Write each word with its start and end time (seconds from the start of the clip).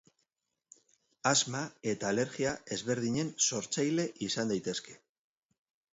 Asma 1.31 1.59
eta 1.93 2.09
alergia 2.13 2.55
ezberdinen 2.77 3.29
sortzaile 3.49 4.07
izan 4.29 4.55
daitezke. 4.55 4.99